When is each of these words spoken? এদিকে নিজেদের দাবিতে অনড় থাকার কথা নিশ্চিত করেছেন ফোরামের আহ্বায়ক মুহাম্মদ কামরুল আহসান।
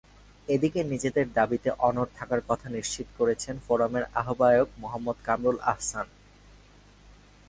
এদিকে 0.47 0.79
নিজেদের 0.83 1.27
দাবিতে 1.33 1.69
অনড় 1.79 2.11
থাকার 2.17 2.41
কথা 2.47 2.67
নিশ্চিত 2.69 3.07
করেছেন 3.17 3.55
ফোরামের 3.65 4.03
আহ্বায়ক 4.21 4.69
মুহাম্মদ 4.77 5.17
কামরুল 5.25 5.57
আহসান। 5.71 6.07